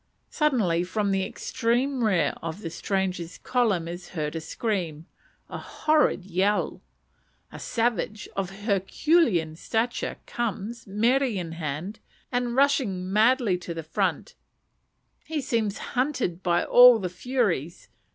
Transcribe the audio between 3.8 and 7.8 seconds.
is heard a scream a horrid yell. A